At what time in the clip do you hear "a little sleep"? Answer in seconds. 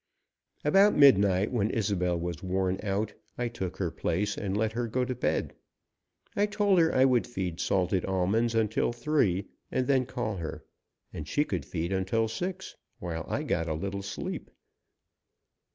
13.69-14.49